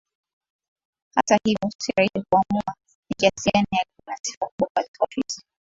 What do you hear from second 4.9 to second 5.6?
ofisi